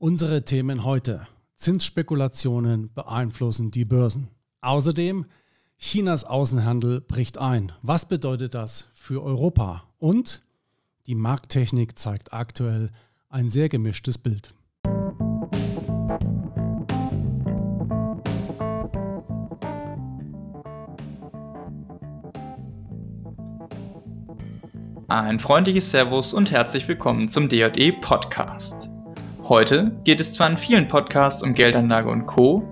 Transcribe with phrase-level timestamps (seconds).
[0.00, 1.26] Unsere Themen heute.
[1.56, 4.28] Zinsspekulationen beeinflussen die Börsen.
[4.60, 5.26] Außerdem,
[5.76, 7.72] Chinas Außenhandel bricht ein.
[7.82, 9.82] Was bedeutet das für Europa?
[9.98, 10.42] Und
[11.08, 12.92] die Markttechnik zeigt aktuell
[13.28, 14.54] ein sehr gemischtes Bild.
[25.08, 28.88] Ein freundliches Servus und herzlich willkommen zum DJE Podcast.
[29.48, 32.62] Heute geht es zwar in vielen Podcasts um Geldanlage und Co.,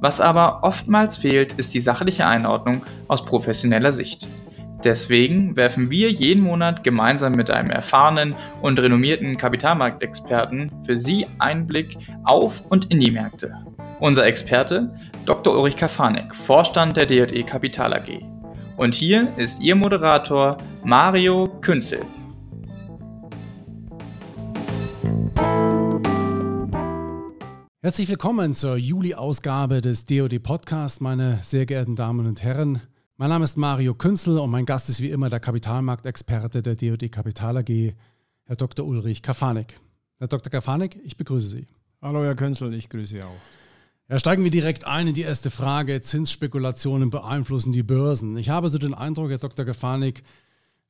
[0.00, 4.28] was aber oftmals fehlt, ist die sachliche Einordnung aus professioneller Sicht.
[4.84, 11.96] Deswegen werfen wir jeden Monat gemeinsam mit einem erfahrenen und renommierten Kapitalmarktexperten für Sie Einblick
[12.24, 13.54] auf und in die Märkte.
[14.00, 14.94] Unser Experte
[15.24, 15.54] Dr.
[15.54, 18.20] Ulrich Kafanek, Vorstand der DJE Kapital AG.
[18.76, 22.00] Und hier ist Ihr Moderator Mario Künzel.
[27.86, 32.80] Herzlich willkommen zur Juli-Ausgabe des DoD Podcasts, meine sehr geehrten Damen und Herren.
[33.16, 37.12] Mein Name ist Mario Künzel und mein Gast ist wie immer der Kapitalmarktexperte der DoD
[37.12, 37.94] Kapital AG,
[38.42, 38.84] Herr Dr.
[38.84, 39.78] Ulrich Kafanek.
[40.18, 40.50] Herr Dr.
[40.50, 41.68] Kafanek, ich begrüße Sie.
[42.02, 43.36] Hallo, Herr Künzel, ich grüße Sie auch.
[44.08, 46.00] Ja, steigen wir direkt ein in die erste Frage.
[46.00, 48.36] Zinsspekulationen beeinflussen die Börsen.
[48.36, 49.64] Ich habe so den Eindruck, Herr Dr.
[49.64, 50.24] Gefanik,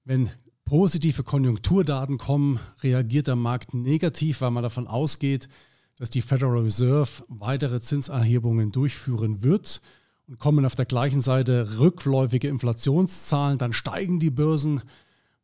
[0.06, 0.30] wenn
[0.64, 5.50] positive Konjunkturdaten kommen, reagiert der Markt negativ, weil man davon ausgeht,
[5.96, 9.80] dass die Federal Reserve weitere Zinsanhebungen durchführen wird
[10.26, 14.82] und kommen auf der gleichen Seite rückläufige Inflationszahlen, dann steigen die Börsen,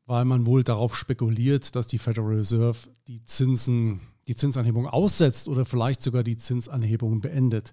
[0.06, 5.64] weil man wohl darauf spekuliert, dass die Federal Reserve die Zinsen die Zinsanhebung aussetzt oder
[5.64, 7.72] vielleicht sogar die Zinsanhebung beendet.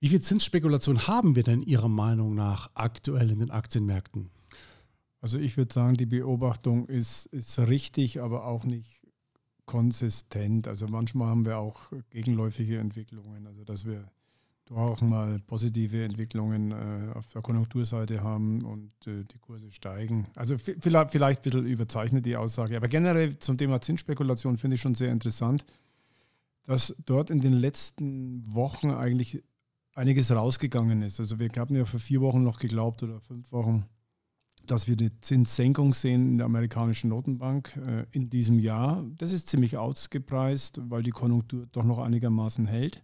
[0.00, 4.30] Wie viel Zinsspekulation haben wir denn Ihrer Meinung nach aktuell in den Aktienmärkten?
[5.20, 9.05] Also ich würde sagen, die Beobachtung ist, ist richtig, aber auch nicht
[9.66, 10.68] konsistent.
[10.68, 14.08] Also manchmal haben wir auch gegenläufige Entwicklungen, also dass wir
[14.74, 20.26] auch mal positive Entwicklungen äh, auf der Konjunkturseite haben und äh, die Kurse steigen.
[20.34, 22.76] Also vielleicht, vielleicht ein bisschen überzeichnet die Aussage.
[22.76, 25.64] Aber generell zum Thema Zinsspekulation finde ich schon sehr interessant,
[26.64, 29.42] dass dort in den letzten Wochen eigentlich
[29.94, 31.20] einiges rausgegangen ist.
[31.20, 33.86] Also wir haben ja vor vier Wochen noch geglaubt oder fünf Wochen,
[34.70, 39.04] dass wir eine Zinssenkung sehen in der amerikanischen Notenbank äh, in diesem Jahr.
[39.18, 43.02] Das ist ziemlich ausgepreist, weil die Konjunktur doch noch einigermaßen hält.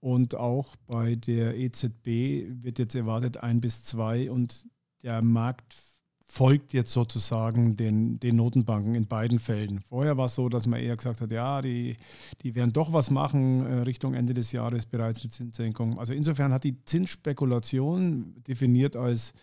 [0.00, 4.66] Und auch bei der EZB wird jetzt erwartet ein bis zwei und
[5.02, 5.74] der Markt
[6.32, 9.80] folgt jetzt sozusagen den, den Notenbanken in beiden Fällen.
[9.80, 11.98] Vorher war es so, dass man eher gesagt hat, ja, die,
[12.40, 15.98] die werden doch was machen äh, Richtung Ende des Jahres bereits eine Zinssenkung.
[15.98, 19.34] Also insofern hat die Zinsspekulation definiert als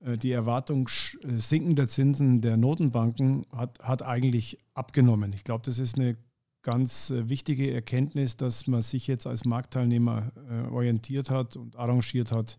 [0.00, 0.88] die Erwartung
[1.22, 5.32] äh, sinkender Zinsen der Notenbanken hat, hat eigentlich abgenommen.
[5.34, 6.16] Ich glaube, das ist eine
[6.62, 12.32] ganz äh, wichtige Erkenntnis, dass man sich jetzt als Marktteilnehmer äh, orientiert hat und arrangiert
[12.32, 12.58] hat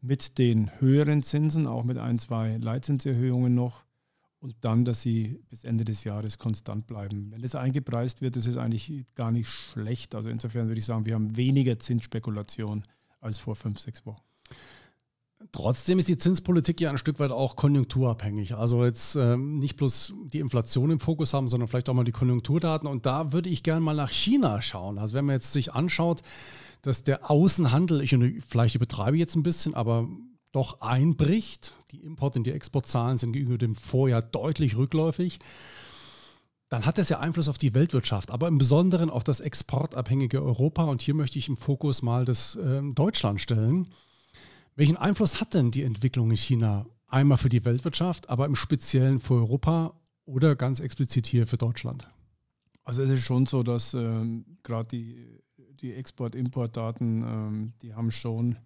[0.00, 3.84] mit den höheren Zinsen, auch mit ein, zwei Leitzinserhöhungen noch
[4.40, 7.30] und dann, dass sie bis Ende des Jahres konstant bleiben.
[7.30, 10.16] Wenn das eingepreist wird, ist es eigentlich gar nicht schlecht.
[10.16, 12.82] Also insofern würde ich sagen, wir haben weniger Zinsspekulation
[13.20, 14.22] als vor fünf, sechs Wochen.
[15.50, 18.54] Trotzdem ist die Zinspolitik ja ein Stück weit auch konjunkturabhängig.
[18.54, 22.12] Also jetzt ähm, nicht bloß die Inflation im Fokus haben, sondern vielleicht auch mal die
[22.12, 22.88] Konjunkturdaten.
[22.88, 24.98] Und da würde ich gerne mal nach China schauen.
[24.98, 26.22] Also wenn man jetzt sich anschaut,
[26.82, 28.16] dass der Außenhandel, ich
[28.46, 30.08] vielleicht übertreibe jetzt ein bisschen, aber
[30.52, 31.74] doch einbricht.
[31.90, 35.38] Die Import- und die Exportzahlen sind gegenüber dem Vorjahr deutlich rückläufig.
[36.68, 40.84] Dann hat das ja Einfluss auf die Weltwirtschaft, aber im Besonderen auf das exportabhängige Europa.
[40.84, 43.88] Und hier möchte ich im Fokus mal das äh, Deutschland stellen.
[44.74, 49.20] Welchen Einfluss hat denn die Entwicklung in China einmal für die Weltwirtschaft, aber im Speziellen
[49.20, 49.94] für Europa
[50.24, 52.08] oder ganz explizit hier für Deutschland?
[52.84, 55.42] Also es ist schon so, dass ähm, gerade die,
[55.80, 58.56] die Export-Import-Daten, ähm, die haben schon,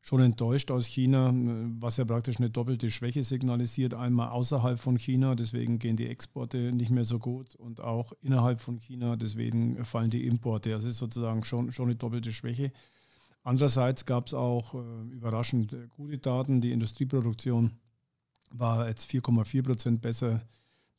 [0.00, 1.32] schon enttäuscht aus China,
[1.80, 3.94] was ja praktisch eine doppelte Schwäche signalisiert.
[3.94, 8.60] Einmal außerhalb von China, deswegen gehen die Exporte nicht mehr so gut und auch innerhalb
[8.60, 10.70] von China, deswegen fallen die Importe.
[10.70, 12.70] Das ist sozusagen schon, schon eine doppelte Schwäche.
[13.48, 14.78] Andererseits gab es auch äh,
[15.10, 16.60] überraschend äh, gute Daten.
[16.60, 17.70] Die Industrieproduktion
[18.50, 20.42] war jetzt 4,4 Prozent besser.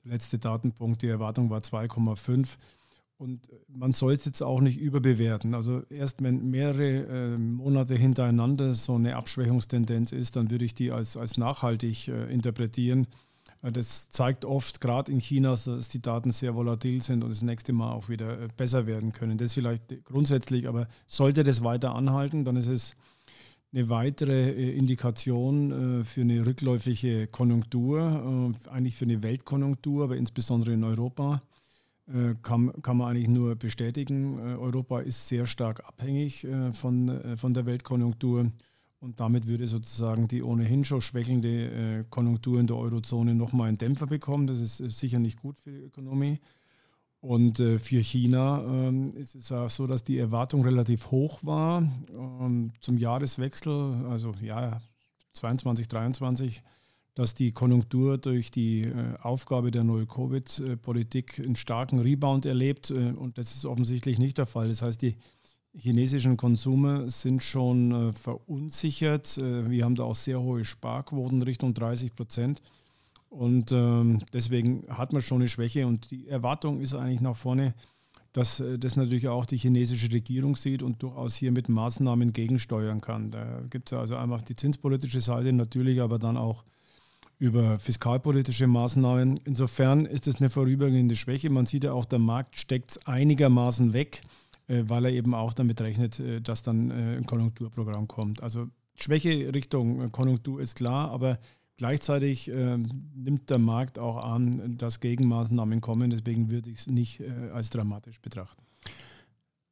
[0.04, 2.58] Der letzte Datenpunkt, die Erwartung war 2,5.
[3.18, 5.54] Und äh, man soll es jetzt auch nicht überbewerten.
[5.54, 10.92] Also erst wenn mehrere äh, Monate hintereinander so eine Abschwächungstendenz ist, dann würde ich die
[10.92, 13.06] als, als nachhaltig äh, interpretieren.
[13.62, 17.74] Das zeigt oft, gerade in China, dass die Daten sehr volatil sind und das nächste
[17.74, 19.38] Mal auch wieder äh, besser werden können.
[19.38, 22.96] Das vielleicht grundsätzlich, aber sollte das weiter anhalten, dann ist es
[23.74, 30.74] eine weitere äh, Indikation äh, für eine rückläufige Konjunktur, eigentlich für eine Weltkonjunktur, aber insbesondere
[30.74, 31.42] in Europa.
[32.08, 34.40] äh, kann, kann man eigentlich nur bestätigen.
[34.40, 38.52] Äh, Europa ist sehr stark abhängig äh, von, von der Weltkonjunktur
[39.00, 44.08] und damit würde sozusagen die ohnehin schon schwächelnde Konjunktur in der Eurozone nochmal einen Dämpfer
[44.08, 44.48] bekommen.
[44.48, 46.40] Das ist sicher nicht gut für die Ökonomie.
[47.22, 51.82] Und für China ähm, ist es auch so, dass die Erwartung relativ hoch war
[52.14, 54.82] ähm, zum Jahreswechsel, also ja,
[55.34, 56.62] 22, 23
[57.20, 62.92] dass die Konjunktur durch die äh, Aufgabe der Null-Covid-Politik einen starken Rebound erlebt.
[62.92, 64.70] Äh, und das ist offensichtlich nicht der Fall.
[64.70, 65.18] Das heißt, die
[65.76, 69.38] chinesischen Konsumer sind schon äh, verunsichert.
[69.38, 72.62] Wir haben da auch sehr hohe Sparquoten, Richtung 30 Prozent.
[73.30, 75.86] Und ähm, deswegen hat man schon eine Schwäche.
[75.86, 77.76] Und die Erwartung ist eigentlich nach vorne,
[78.34, 83.32] dass das natürlich auch die chinesische Regierung sieht und durchaus hier mit Maßnahmen gegensteuern kann.
[83.32, 86.64] Da gibt es also einmal die zinspolitische Seite natürlich, aber dann auch
[87.40, 89.40] über fiskalpolitische Maßnahmen.
[89.46, 91.50] Insofern ist es eine vorübergehende Schwäche.
[91.50, 94.39] Man sieht ja auch, der Markt steckt es einigermaßen weg, äh,
[94.88, 98.44] weil er eben auch damit rechnet, äh, dass dann äh, ein Konjunkturprogramm kommt.
[98.44, 101.40] Also Schwäche Richtung Konjunktur ist klar, aber
[101.78, 106.10] gleichzeitig nimmt der Markt auch an, dass Gegenmaßnahmen kommen.
[106.10, 107.24] Deswegen würde ich es nicht
[107.54, 108.62] als dramatisch betrachten.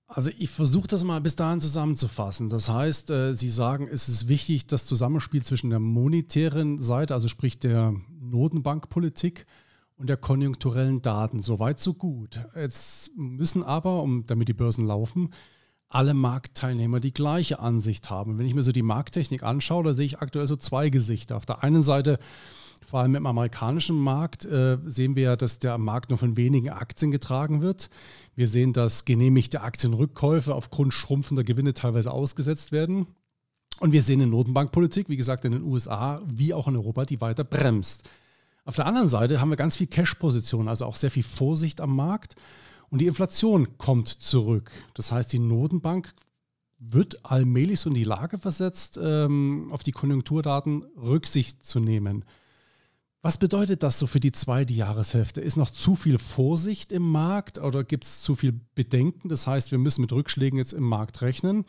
[0.07, 2.47] Also ich versuche das mal bis dahin zusammenzufassen.
[2.47, 7.27] Das heißt, äh, Sie sagen, es ist wichtig, das Zusammenspiel zwischen der monetären Seite, also
[7.27, 9.45] sprich der Notenbankpolitik
[9.97, 11.41] und der konjunkturellen Daten.
[11.41, 12.39] Soweit, so gut.
[12.55, 15.31] Jetzt müssen aber, um, damit die Börsen laufen,
[15.89, 18.37] alle Marktteilnehmer die gleiche Ansicht haben.
[18.37, 21.37] Wenn ich mir so die Markttechnik anschaue, da sehe ich aktuell so zwei Gesichter.
[21.37, 22.19] Auf der einen Seite
[22.85, 26.69] vor allem im amerikanischen Markt äh, sehen wir ja, dass der Markt nur von wenigen
[26.69, 27.89] Aktien getragen wird.
[28.35, 33.07] Wir sehen, dass genehmigte Aktienrückkäufe aufgrund schrumpfender Gewinne teilweise ausgesetzt werden.
[33.79, 37.21] Und wir sehen eine Notenbankpolitik, wie gesagt, in den USA wie auch in Europa, die
[37.21, 38.09] weiter bremst.
[38.67, 41.95] Auf der anderen Seite haben wir ganz viel Cash-Position, also auch sehr viel Vorsicht am
[41.95, 42.35] Markt.
[42.89, 44.71] Und die Inflation kommt zurück.
[44.93, 46.13] Das heißt, die Notenbank
[46.77, 52.25] wird allmählich so in die Lage versetzt, ähm, auf die Konjunkturdaten Rücksicht zu nehmen.
[53.21, 55.39] Was bedeutet das so für die zweite Jahreshälfte?
[55.39, 59.29] Ist noch zu viel Vorsicht im Markt oder gibt es zu viel Bedenken?
[59.29, 61.63] Das heißt, wir müssen mit Rückschlägen jetzt im Markt rechnen.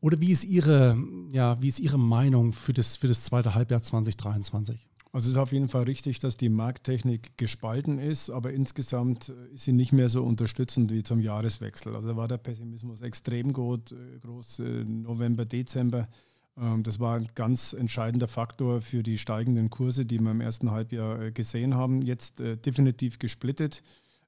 [0.00, 0.96] Oder wie ist Ihre,
[1.32, 4.86] ja, wie ist Ihre Meinung für das, für das zweite Halbjahr 2023?
[5.14, 9.54] Also es ist auf jeden Fall richtig, dass die Markttechnik gespalten ist, aber insgesamt äh,
[9.54, 11.94] ist sie nicht mehr so unterstützend wie zum Jahreswechsel.
[11.94, 16.08] Also da war der Pessimismus extrem groß, äh, groß äh, November, Dezember.
[16.56, 20.70] Ähm, das war ein ganz entscheidender Faktor für die steigenden Kurse, die wir im ersten
[20.70, 22.00] Halbjahr gesehen haben.
[22.00, 23.82] Jetzt definitiv gesplittet.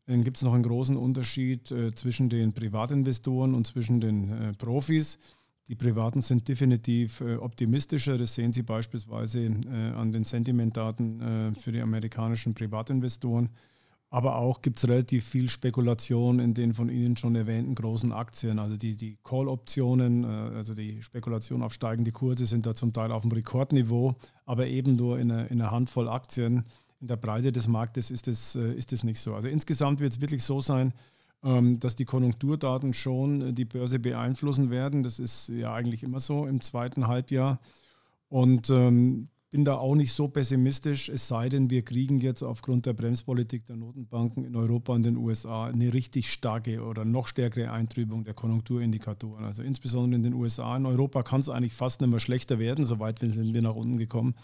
[0.06, 5.18] Dann gibt es noch einen großen Unterschied zwischen den Privatinvestoren und zwischen den Profis.
[5.68, 8.18] Die Privaten sind definitiv optimistischer.
[8.18, 9.46] Das sehen Sie beispielsweise
[9.96, 13.48] an den Sentimentdaten für die amerikanischen Privatinvestoren.
[14.14, 18.60] Aber auch gibt es relativ viel Spekulation in den von Ihnen schon erwähnten großen Aktien.
[18.60, 23.10] Also die, die Call-Optionen, äh, also die Spekulation auf steigende Kurse sind da zum Teil
[23.10, 24.14] auf dem Rekordniveau,
[24.46, 26.62] aber eben nur in einer, in einer Handvoll Aktien.
[27.00, 29.34] In der Breite des Marktes ist es äh, ist nicht so.
[29.34, 30.92] Also insgesamt wird es wirklich so sein,
[31.78, 35.02] dass die Konjunkturdaten schon äh, die Börse beeinflussen werden.
[35.02, 37.60] Das ist ja eigentlich immer so im zweiten Halbjahr.
[38.28, 42.86] Und ähm, bin da auch nicht so pessimistisch, es sei denn, wir kriegen jetzt aufgrund
[42.86, 47.70] der Bremspolitik der Notenbanken in Europa und den USA eine richtig starke oder noch stärkere
[47.70, 49.44] Eintrübung der Konjunkturindikatoren.
[49.44, 50.76] Also insbesondere in den USA.
[50.76, 53.96] In Europa kann es eigentlich fast nicht mehr schlechter werden, soweit sind wir nach unten
[53.96, 54.34] gekommen.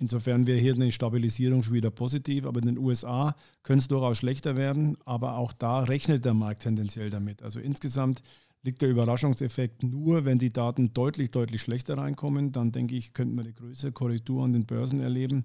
[0.00, 4.18] Insofern wäre hier eine Stabilisierung schon wieder positiv, aber in den USA könnte es durchaus
[4.18, 7.40] schlechter werden, aber auch da rechnet der Markt tendenziell damit.
[7.44, 8.20] Also insgesamt
[8.62, 12.52] liegt der Überraschungseffekt nur, wenn die Daten deutlich, deutlich schlechter reinkommen.
[12.52, 15.44] Dann denke ich, könnten wir eine größere Korrektur an den Börsen erleben.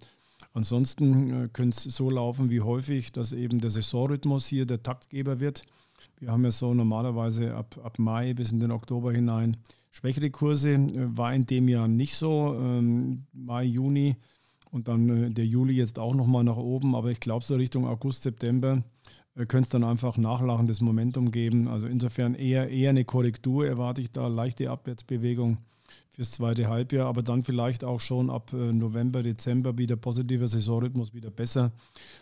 [0.53, 5.39] Ansonsten äh, könnte es so laufen wie häufig, dass eben der Saisonrhythmus hier der Taktgeber
[5.39, 5.63] wird.
[6.19, 9.57] Wir haben ja so normalerweise ab, ab Mai bis in den Oktober hinein
[9.91, 10.73] schwächere Kurse.
[10.73, 12.55] Äh, war in dem Jahr nicht so.
[12.59, 14.15] Ähm, Mai, Juni
[14.71, 16.95] und dann äh, der Juli jetzt auch nochmal nach oben.
[16.95, 18.83] Aber ich glaube, so Richtung August, September
[19.45, 21.67] könnte es dann einfach nachlachendes Momentum geben.
[21.67, 25.57] Also insofern eher, eher eine Korrektur erwarte ich da, leichte Abwärtsbewegung
[26.09, 31.13] fürs zweite Halbjahr, aber dann vielleicht auch schon ab äh, November, Dezember wieder positiver Saisonrhythmus
[31.13, 31.71] wieder besser,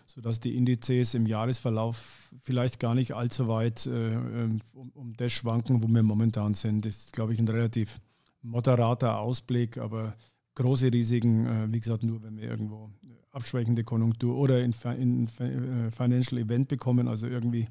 [0.05, 5.31] sodass die Indizes im Jahresverlauf vielleicht gar nicht allzu weit äh, ähm, um, um das
[5.31, 6.85] schwanken, wo wir momentan sind.
[6.85, 7.99] Das ist, glaube ich, ein relativ
[8.43, 10.15] moderater Ausblick, aber
[10.55, 12.91] große Risiken, äh, wie gesagt, nur wenn wir irgendwo
[13.31, 17.67] abschwächende Konjunktur oder in, in, äh, Financial Event bekommen, also irgendwie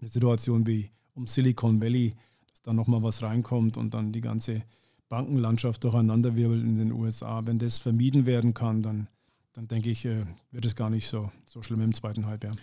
[0.00, 2.14] eine Situation wie um Silicon Valley,
[2.48, 4.62] dass da nochmal was reinkommt und dann die ganze
[5.08, 7.42] Bankenlandschaft durcheinanderwirbelt in den USA.
[7.44, 9.08] Wenn das vermieden werden kann, dann,
[9.52, 12.54] dann denke ich, äh, wird es gar nicht so, so schlimm im zweiten Halbjahr.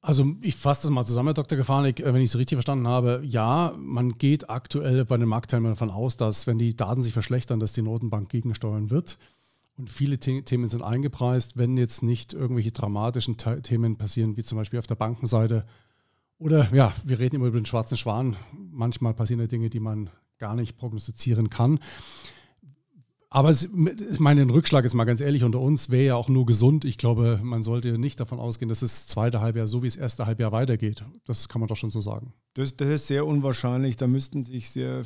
[0.00, 1.58] Also ich fasse das mal zusammen, Herr Dr.
[1.58, 3.22] Gefahrnik, äh, wenn ich es richtig verstanden habe.
[3.24, 7.58] Ja, man geht aktuell bei den Marktteilnehmern davon aus, dass wenn die Daten sich verschlechtern,
[7.58, 9.18] dass die Notenbank gegensteuern wird.
[9.76, 14.42] Und viele The Themen sind eingepreist, wenn jetzt nicht irgendwelche dramatischen The Themen passieren, wie
[14.42, 15.66] zum Beispiel auf der Bankenseite.
[16.38, 18.36] Oder ja, wir reden immer über den schwarzen Schwan.
[18.52, 21.78] Manchmal passieren ja Dinge, die man gar nicht prognostizieren kann.
[23.28, 23.68] Aber ich
[24.18, 26.84] meine, ein Rückschlag ist mal ganz ehrlich unter uns, wäre ja auch nur gesund.
[26.84, 30.26] Ich glaube, man sollte nicht davon ausgehen, dass das zweite Halbjahr so wie das erste
[30.26, 31.04] Halbjahr weitergeht.
[31.26, 32.32] Das kann man doch schon so sagen.
[32.54, 33.96] Das, das ist sehr unwahrscheinlich.
[33.96, 35.02] Da müssten sich sehr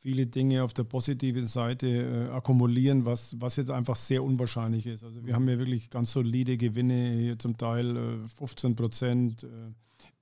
[0.00, 5.04] viele Dinge auf der positiven Seite äh, akkumulieren, was, was jetzt einfach sehr unwahrscheinlich ist.
[5.04, 9.44] Also wir haben ja wirklich ganz solide Gewinne, hier zum Teil äh, 15 Prozent.
[9.44, 9.48] Äh,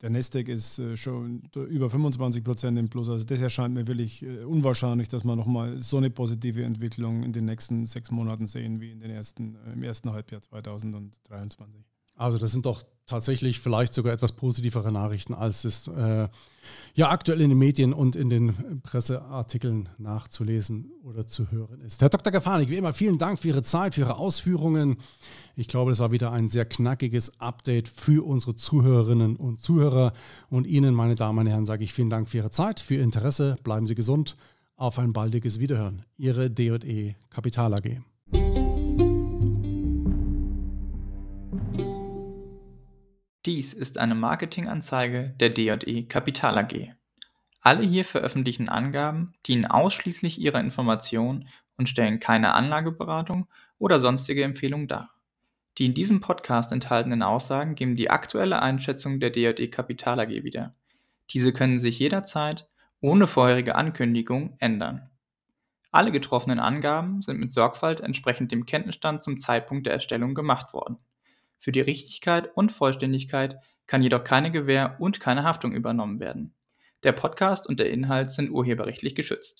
[0.02, 3.08] der Nasdaq ist äh, schon über 25 Prozent im Plus.
[3.08, 7.32] Also das erscheint mir wirklich äh, unwahrscheinlich, dass wir nochmal so eine positive Entwicklung in
[7.32, 11.97] den nächsten sechs Monaten sehen wie in den ersten, äh, im ersten Halbjahr 2023.
[12.18, 16.28] Also das sind doch tatsächlich vielleicht sogar etwas positivere Nachrichten, als es äh,
[16.94, 22.02] ja aktuell in den Medien und in den Presseartikeln nachzulesen oder zu hören ist.
[22.02, 22.32] Herr Dr.
[22.32, 24.98] Gafanik, wie immer, vielen Dank für Ihre Zeit, für Ihre Ausführungen.
[25.56, 30.12] Ich glaube, das war wieder ein sehr knackiges Update für unsere Zuhörerinnen und Zuhörer.
[30.50, 33.02] Und Ihnen, meine Damen und Herren, sage ich vielen Dank für Ihre Zeit, für Ihr
[33.02, 33.56] Interesse.
[33.64, 34.36] Bleiben Sie gesund.
[34.76, 36.04] Auf ein baldiges Wiederhören.
[36.18, 38.00] Ihre DE Kapital AG.
[43.48, 46.92] Dies ist eine Marketinganzeige der D&E Kapital AG.
[47.62, 54.86] Alle hier veröffentlichten Angaben dienen ausschließlich ihrer Information und stellen keine Anlageberatung oder sonstige Empfehlung
[54.86, 55.14] dar.
[55.78, 60.74] Die in diesem Podcast enthaltenen Aussagen geben die aktuelle Einschätzung der D&E Kapital AG wieder.
[61.30, 62.68] Diese können sich jederzeit
[63.00, 65.08] ohne vorherige Ankündigung ändern.
[65.90, 70.98] Alle getroffenen Angaben sind mit Sorgfalt entsprechend dem Kenntnisstand zum Zeitpunkt der Erstellung gemacht worden.
[71.58, 76.54] Für die Richtigkeit und Vollständigkeit kann jedoch keine Gewähr und keine Haftung übernommen werden.
[77.02, 79.56] Der Podcast und der Inhalt sind urheberrechtlich geschützt